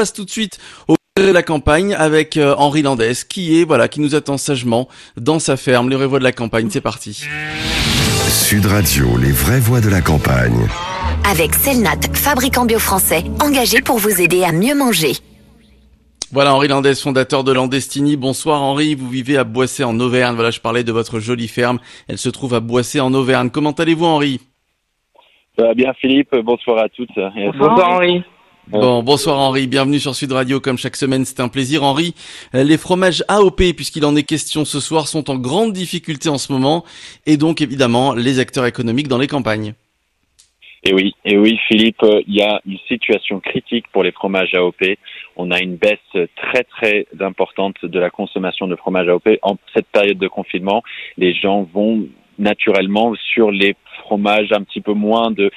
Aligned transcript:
passe 0.00 0.14
tout 0.14 0.24
de 0.24 0.30
suite 0.30 0.58
au 0.88 0.94
de 1.18 1.30
la 1.30 1.42
campagne 1.42 1.92
avec 1.92 2.38
euh, 2.38 2.54
Henri 2.56 2.80
Landès 2.80 3.26
qui 3.28 3.60
est 3.60 3.64
voilà 3.64 3.86
qui 3.86 4.00
nous 4.00 4.14
attend 4.14 4.38
sagement 4.38 4.88
dans 5.18 5.38
sa 5.38 5.58
ferme 5.58 5.90
les 5.90 5.96
vraies 5.96 6.06
voix 6.06 6.18
de 6.18 6.24
la 6.24 6.32
campagne 6.32 6.70
c'est 6.70 6.80
parti 6.80 7.26
Sud 8.30 8.64
Radio 8.64 9.18
les 9.18 9.30
vraies 9.30 9.60
voix 9.60 9.82
de 9.82 9.90
la 9.90 10.00
campagne 10.00 10.68
avec 11.30 11.52
Selnat 11.52 12.00
fabricant 12.14 12.64
bio 12.64 12.78
français 12.78 13.24
engagé 13.44 13.82
pour 13.82 13.98
vous 13.98 14.22
aider 14.22 14.42
à 14.42 14.52
mieux 14.52 14.74
manger 14.74 15.12
voilà 16.32 16.54
Henri 16.54 16.68
Landès, 16.68 16.94
fondateur 16.94 17.42
de 17.42 17.52
Landestini. 17.52 18.16
Bonsoir 18.16 18.62
Henri, 18.62 18.94
vous 18.94 19.08
vivez 19.08 19.36
à 19.36 19.42
Boissé 19.42 19.82
en 19.82 19.98
Auvergne. 19.98 20.36
Voilà, 20.36 20.52
je 20.52 20.60
parlais 20.60 20.84
de 20.84 20.92
votre 20.92 21.18
jolie 21.18 21.48
ferme. 21.48 21.80
Elle 22.06 22.18
se 22.18 22.28
trouve 22.28 22.54
à 22.54 22.60
Boissé 22.60 23.00
en 23.00 23.12
Auvergne. 23.14 23.50
Comment 23.50 23.72
allez-vous 23.72 24.04
Henri? 24.04 24.40
Ça 25.58 25.64
va 25.64 25.74
bien 25.74 25.92
Philippe, 25.94 26.32
bonsoir 26.36 26.78
à 26.84 26.88
toutes. 26.88 27.10
Bonsoir 27.58 27.96
Henri. 27.96 28.22
Bon, 28.70 29.02
bonsoir 29.02 29.40
Henri, 29.40 29.66
bienvenue 29.66 29.98
sur 29.98 30.14
Sud 30.14 30.30
Radio 30.30 30.60
comme 30.60 30.78
chaque 30.78 30.94
semaine, 30.94 31.24
c'est 31.24 31.40
un 31.40 31.48
plaisir 31.48 31.82
Henri. 31.82 32.14
Euh, 32.54 32.62
les 32.62 32.78
fromages 32.78 33.24
AOP, 33.26 33.74
puisqu'il 33.74 34.04
en 34.04 34.14
est 34.14 34.22
question 34.22 34.64
ce 34.64 34.78
soir, 34.78 35.08
sont 35.08 35.28
en 35.28 35.36
grande 35.36 35.72
difficulté 35.72 36.28
en 36.28 36.38
ce 36.38 36.52
moment, 36.52 36.84
et 37.26 37.36
donc 37.36 37.62
évidemment 37.62 38.14
les 38.14 38.38
acteurs 38.38 38.66
économiques 38.66 39.08
dans 39.08 39.18
les 39.18 39.26
campagnes. 39.26 39.74
Et 40.84 40.94
oui, 40.94 41.14
et 41.24 41.36
oui 41.36 41.58
Philippe, 41.66 42.04
il 42.28 42.34
y 42.34 42.42
a 42.42 42.60
une 42.64 42.78
situation 42.86 43.40
critique 43.40 43.86
pour 43.92 44.04
les 44.04 44.12
fromages 44.12 44.54
AOP. 44.54 44.96
On 45.36 45.50
a 45.50 45.60
une 45.60 45.74
baisse 45.74 45.98
très 46.36 46.62
très 46.62 47.06
importante 47.18 47.74
de 47.82 47.98
la 47.98 48.10
consommation 48.10 48.68
de 48.68 48.76
fromage 48.76 49.08
AOP. 49.08 49.30
En 49.42 49.56
cette 49.74 49.88
période 49.88 50.18
de 50.18 50.28
confinement, 50.28 50.84
les 51.18 51.34
gens 51.34 51.68
vont 51.74 52.06
naturellement 52.38 53.14
sur 53.34 53.50
les 53.50 53.74
fromages 53.98 54.50
un 54.52 54.62
petit 54.62 54.80
peu 54.80 54.94
moins 54.94 55.30
de 55.30 55.50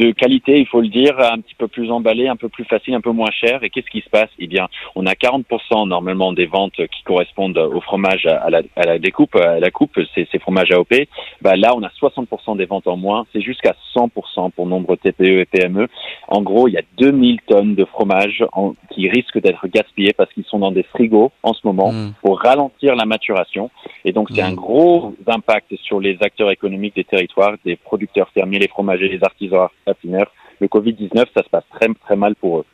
de 0.00 0.12
qualité, 0.12 0.58
il 0.58 0.66
faut 0.66 0.80
le 0.80 0.88
dire, 0.88 1.18
un 1.20 1.38
petit 1.40 1.54
peu 1.54 1.68
plus 1.68 1.90
emballé, 1.90 2.26
un 2.26 2.36
peu 2.36 2.48
plus 2.48 2.64
facile, 2.64 2.94
un 2.94 3.02
peu 3.02 3.10
moins 3.12 3.30
cher. 3.30 3.62
Et 3.62 3.68
qu'est-ce 3.68 3.90
qui 3.90 4.00
se 4.00 4.08
passe? 4.08 4.30
Eh 4.38 4.46
bien, 4.46 4.66
on 4.94 5.04
a 5.04 5.12
40% 5.12 5.86
normalement 5.86 6.32
des 6.32 6.46
ventes 6.46 6.76
qui 6.86 7.02
correspondent 7.04 7.58
au 7.58 7.80
fromage 7.82 8.24
à 8.24 8.48
la, 8.48 8.62
à 8.76 8.86
la 8.86 8.98
découpe, 8.98 9.36
à 9.36 9.60
la 9.60 9.70
coupe, 9.70 10.00
ces, 10.14 10.26
ces 10.32 10.38
fromages 10.38 10.70
AOP. 10.70 10.94
Bah, 11.42 11.56
là, 11.56 11.74
on 11.76 11.82
a 11.82 11.90
60% 12.00 12.56
des 12.56 12.64
ventes 12.64 12.86
en 12.86 12.96
moins. 12.96 13.26
C'est 13.32 13.42
jusqu'à 13.42 13.74
100% 13.94 14.52
pour 14.52 14.66
nombre 14.66 14.96
TPE 14.96 15.40
et 15.40 15.44
PME. 15.44 15.86
En 16.28 16.40
gros, 16.40 16.66
il 16.66 16.72
y 16.72 16.78
a 16.78 16.82
2000 16.96 17.40
tonnes 17.42 17.74
de 17.74 17.84
fromage 17.84 18.42
en, 18.52 18.74
qui 18.90 19.06
risquent 19.10 19.40
d'être 19.40 19.68
gaspillés 19.68 20.14
parce 20.14 20.32
qu'ils 20.32 20.44
sont 20.44 20.60
dans 20.60 20.72
des 20.72 20.84
frigos 20.84 21.30
en 21.42 21.52
ce 21.52 21.60
moment 21.64 21.92
mmh. 21.92 22.14
pour 22.22 22.40
ralentir 22.40 22.96
la 22.96 23.04
maturation. 23.04 23.70
Et 24.06 24.12
donc, 24.12 24.28
c'est 24.34 24.42
mmh. 24.42 24.46
un 24.46 24.54
gros 24.54 25.14
impact 25.26 25.74
sur 25.82 26.00
les 26.00 26.16
acteurs 26.22 26.50
économiques 26.50 26.96
des 26.96 27.04
territoires, 27.04 27.56
des 27.66 27.76
producteurs 27.76 28.30
fermiers, 28.30 28.58
les 28.58 28.68
fromagers, 28.68 29.08
les 29.08 29.22
artisans 29.22 29.68
Le 30.04 30.66
Covid-19, 30.66 31.26
ça 31.34 31.42
se 31.42 31.48
passe 31.48 31.64
très, 31.70 31.88
très 32.04 32.16
mal 32.16 32.34
pour 32.34 32.58
eux. 32.58 32.64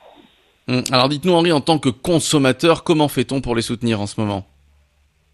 Mmh. 0.69 0.81
Alors, 0.91 1.09
dites-nous, 1.09 1.33
Henri, 1.33 1.53
en 1.53 1.61
tant 1.61 1.79
que 1.79 1.89
consommateur, 1.89 2.83
comment 2.83 3.09
fait-on 3.09 3.41
pour 3.41 3.55
les 3.55 3.63
soutenir 3.63 4.01
en 4.01 4.07
ce 4.07 4.21
moment? 4.21 4.45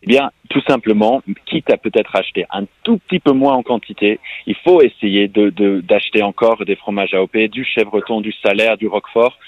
Eh 0.02 0.08
bien, 0.08 0.30
tout 0.50 0.60
simplement, 0.66 1.22
quitte 1.46 1.70
à 1.70 1.76
peut-être 1.76 2.16
acheter 2.16 2.44
un 2.50 2.64
tout 2.82 2.98
petit 2.98 3.20
peu 3.20 3.32
moins 3.32 3.54
en 3.54 3.62
quantité, 3.62 4.18
il 4.46 4.56
faut 4.64 4.82
essayer 4.82 5.28
de 5.28 5.80
d'acheter 5.80 6.22
encore 6.22 6.64
des 6.64 6.74
fromages 6.74 7.14
AOP, 7.14 7.36
du 7.48 7.64
chèvreton, 7.64 8.20
du 8.20 8.32
salaire, 8.44 8.76
du 8.76 8.88
roquefort 8.88 9.38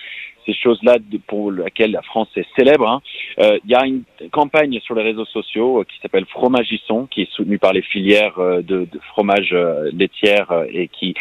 ces 0.46 0.54
choses-là 0.54 0.96
pour 1.26 1.50
lesquelles 1.50 1.92
la 1.92 2.02
France 2.02 2.28
est 2.36 2.46
célèbre. 2.56 2.88
Hein. 2.88 3.00
Euh, 3.40 3.58
il 3.64 3.70
y 3.70 3.74
a 3.74 3.84
une 3.86 4.02
campagne 4.30 4.78
sur 4.80 4.94
les 4.94 5.02
réseaux 5.02 5.24
sociaux 5.24 5.80
euh, 5.80 5.84
qui 5.84 5.98
s'appelle 6.00 6.26
Fromagisson, 6.26 7.06
qui 7.06 7.22
est 7.22 7.30
soutenue 7.32 7.58
par 7.58 7.72
les 7.72 7.82
filières 7.82 8.38
euh, 8.38 8.62
de, 8.62 8.86
de 8.90 8.98
fromage 9.10 9.54
laitière 9.92 10.52
et 10.70 10.88
qui 10.88 11.14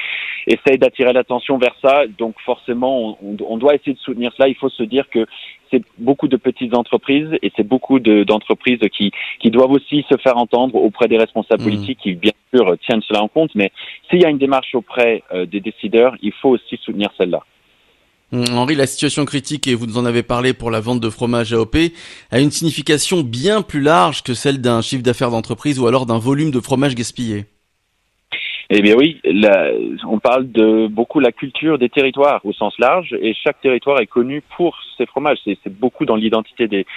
essaye 0.47 0.77
d'attirer 0.77 1.13
l'attention 1.13 1.57
vers 1.57 1.75
ça. 1.81 2.03
Donc 2.17 2.35
forcément, 2.45 3.17
on, 3.23 3.37
on, 3.47 3.57
doit 3.57 3.75
essayer 3.75 3.93
de 3.93 3.99
soutenir 3.99 4.31
cela. 4.35 4.49
Il 4.49 4.55
faut 4.55 4.69
se 4.69 4.83
dire 4.83 5.09
que 5.09 5.25
c'est 5.71 5.83
beaucoup 5.97 6.27
de 6.27 6.37
petites 6.37 6.75
entreprises 6.75 7.29
et 7.41 7.51
c'est 7.55 7.67
beaucoup 7.67 7.99
d'entreprises 7.99 8.79
qui, 8.95 9.11
qui 9.39 9.49
doivent 9.49 9.71
aussi 9.71 10.05
se 10.09 10.17
faire 10.17 10.37
entendre 10.37 10.75
auprès 10.75 11.07
des 11.07 11.17
responsables 11.17 11.61
mmh. 11.61 11.65
politiques 11.65 11.99
qui, 11.99 12.13
bien 12.13 12.33
sûr, 12.53 12.77
tiennent 12.79 13.01
cela 13.01 13.23
en 13.23 13.27
compte. 13.27 13.55
Mais 13.55 13.71
s'il 14.09 14.21
y 14.21 14.25
a 14.25 14.29
une 14.29 14.37
démarche 14.37 14.75
auprès 14.75 15.23
des 15.47 15.61
décideurs, 15.61 16.15
il 16.21 16.33
faut 16.33 16.49
aussi 16.49 16.77
soutenir 16.83 17.09
celle-là. 17.17 17.43
Hum, 18.33 18.45
Henri, 18.55 18.73
la 18.73 18.87
situation 18.87 19.25
critique, 19.25 19.67
et 19.67 19.75
vous 19.75 19.85
nous 19.85 19.99
en 19.99 20.05
avez 20.05 20.23
parlé 20.23 20.53
pour 20.53 20.71
la 20.71 20.79
vente 20.79 20.99
de 20.99 21.09
fromage 21.11 21.53
AOP, 21.53 21.75
a 22.31 22.39
une 22.39 22.49
signification 22.49 23.21
bien 23.21 23.61
plus 23.61 23.81
large 23.81 24.23
que 24.23 24.33
celle 24.33 24.59
d'un 24.59 24.81
chiffre 24.81 25.03
d'affaires 25.03 25.29
d'entreprise 25.29 25.79
ou 25.79 25.85
alors 25.85 26.07
d'un 26.07 26.17
volume 26.17 26.49
de 26.49 26.59
fromage 26.59 26.95
gaspillé. 26.95 27.45
Eh 28.71 28.81
bien 28.81 28.95
oui, 28.97 29.21
la, 29.23 29.69
on 30.09 30.17
parle 30.17 30.51
de 30.51 30.87
beaucoup 30.87 31.19
la 31.19 31.31
culture 31.31 31.77
des 31.77 31.89
territoires 31.89 32.43
au 32.43 32.53
sens 32.53 32.73
large, 32.79 33.15
et 33.21 33.35
chaque 33.35 33.61
territoire 33.61 33.99
est 33.99 34.07
connu 34.07 34.41
pour 34.57 34.79
ses 34.97 35.05
fromages. 35.05 35.37
C'est 35.45 35.69
beaucoup 35.69 36.05
dans 36.05 36.15
l'identité 36.15 36.67
des, 36.67 36.87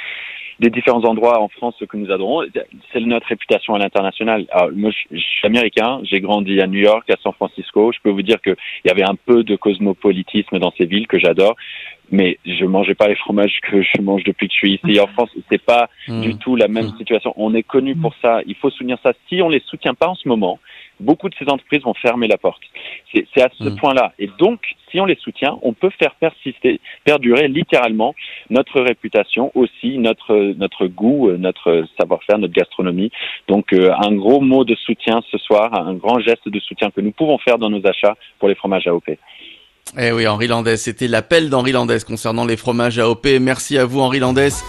des 0.59 0.71
différents 0.71 1.05
endroits 1.05 1.41
en 1.41 1.49
France 1.49 1.75
que 1.89 1.97
nous 1.97 2.11
adorons. 2.11 2.44
C'est 2.93 3.00
notre 3.00 3.27
réputation 3.27 3.75
à 3.75 3.78
l'international. 3.78 4.47
Moi, 4.75 4.91
je, 5.11 5.19
suis 5.19 5.47
américain, 5.47 6.00
j'ai 6.03 6.21
grandi 6.21 6.61
à 6.61 6.67
New 6.67 6.81
York, 6.81 7.09
à 7.11 7.17
San 7.22 7.33
Francisco. 7.33 7.93
Je 7.93 7.99
peux 8.03 8.11
vous 8.11 8.22
dire 8.22 8.41
qu'il 8.41 8.56
y 8.84 8.91
avait 8.91 9.05
un 9.05 9.17
peu 9.17 9.43
de 9.43 9.56
cosmopolitisme 9.56 10.59
dans 10.59 10.72
ces 10.77 10.87
villes 10.87 11.06
que 11.06 11.19
j'adore 11.19 11.56
mais 12.11 12.39
je 12.44 12.65
mangeais 12.65 12.94
pas 12.94 13.09
les 13.09 13.17
fromages 13.17 13.59
que 13.62 13.83
je 13.83 14.00
mange 14.00 14.22
depuis 14.25 14.49
que 14.49 14.55
je 14.55 14.59
suis 14.59 14.75
ici 14.75 15.00
en 15.00 15.06
France. 15.09 15.31
C'est 15.50 15.62
pas 15.62 15.89
mmh. 16.09 16.21
du 16.21 16.37
tout 16.37 16.56
la 16.56 16.69
même 16.69 16.87
mmh. 16.87 16.99
situation. 16.99 17.33
On 17.37 17.55
est 17.55 17.62
connu 17.62 17.97
pour 17.97 18.15
ça. 18.23 18.41
Il 18.47 18.55
faut 18.55 18.71
soutenir 18.71 18.99
ça. 19.03 19.12
Si 19.28 19.43
on 19.43 19.49
les 19.49 19.62
soutient 19.67 19.94
pas 19.94 20.09
en 20.09 20.15
ce 20.15 20.28
moment, 20.28 20.59
beaucoup 21.01 21.29
de 21.29 21.34
ces 21.39 21.49
entreprises 21.49 21.83
vont 21.83 21.95
fermer 21.95 22.29
la 22.29 22.39
porte. 22.39 22.62
C'est 23.12 23.43
à 23.43 23.49
ce 23.59 23.65
mmh. 23.65 23.77
point-là. 23.77 24.12
Et 24.19 24.29
donc, 24.39 24.61
si 24.91 25.01
on 25.01 25.05
les 25.05 25.17
soutient, 25.17 25.59
on 25.62 25.73
peut 25.73 25.91
faire 25.99 26.15
persister, 26.17 26.81
perdurer 27.05 27.49
littéralement 27.49 28.15
notre 28.51 28.81
réputation, 28.81 29.51
aussi 29.55 29.99
notre 29.99 30.55
notre 30.55 30.87
goût, 30.87 31.31
notre 31.33 31.85
savoir-faire, 31.99 32.39
notre 32.39 32.55
gastronomie. 32.55 33.11
Donc, 33.49 33.73
euh, 33.73 33.93
un 34.03 34.12
gros 34.12 34.41
mot 34.41 34.65
de 34.65 34.75
soutien 34.75 35.21
ce 35.31 35.39
soir, 35.39 35.75
un 35.75 35.95
grand 35.95 36.21
geste 36.21 36.49
de 36.49 36.61
soutien 36.61 36.91
que 36.91 37.01
nous 37.01 37.12
pouvons 37.12 37.39
faire 37.39 37.59
dans 37.59 37.71
nos 37.71 37.87
achats 37.87 38.17
pour 38.39 38.49
les 38.49 38.55
fromages 38.55 38.87
AOP. 38.87 39.19
Eh 39.99 40.12
oui, 40.12 40.27
Henri 40.27 40.49
Landès, 40.49 40.77
c'était 40.77 41.06
l'appel 41.06 41.49
d'Henri 41.49 41.73
Landès 41.73 42.01
concernant 42.06 42.45
les 42.45 42.56
fromages 42.56 42.99
AOP. 42.99 43.27
Merci 43.41 43.79
à 43.79 43.85
vous, 43.85 44.01
Henri 44.01 44.19
Landès. 44.19 44.65